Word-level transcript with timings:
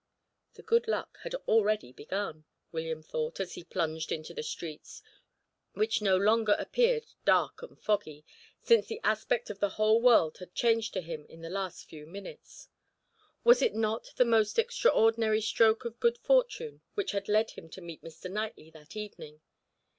The 0.55 0.63
good 0.63 0.87
luck 0.87 1.19
had 1.21 1.33
begun 1.33 1.43
already, 1.47 1.95
William 2.71 3.03
thought, 3.03 3.39
as 3.39 3.53
he 3.53 3.63
plunged 3.63 4.11
into 4.11 4.33
the 4.33 4.41
streets, 4.41 5.03
which 5.73 6.01
no 6.01 6.17
longer 6.17 6.55
appeared 6.57 7.05
dark 7.23 7.61
and 7.61 7.79
foggy, 7.79 8.25
since 8.63 8.87
the 8.87 8.99
aspect 9.03 9.51
of 9.51 9.59
the 9.59 9.69
whole 9.77 10.01
world 10.01 10.39
had 10.39 10.55
changed 10.55 10.93
to 10.93 11.01
him 11.01 11.27
in 11.29 11.41
the 11.41 11.51
last 11.51 11.87
few 11.87 12.07
minutes. 12.07 12.67
Was 13.43 13.61
it 13.61 13.75
not 13.75 14.11
the 14.15 14.25
most 14.25 14.57
extraordinary 14.57 15.39
stroke 15.39 15.85
of 15.85 15.99
good 15.99 16.17
fortune 16.17 16.81
which 16.95 17.11
had 17.11 17.29
led 17.29 17.51
him 17.51 17.69
to 17.69 17.79
meet 17.79 18.01
Mr. 18.01 18.27
Knightley 18.31 18.71
that 18.71 18.95
evening? 18.95 19.41